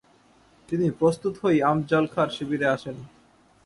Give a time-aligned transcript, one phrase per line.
[0.69, 2.97] তিনি প্রস্তুত হয়েই আফজল খাঁর শিবিরে আসেন।